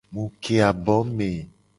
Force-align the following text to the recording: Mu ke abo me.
Mu 0.13 0.23
ke 0.41 0.55
abo 0.69 0.95
me. 1.15 1.29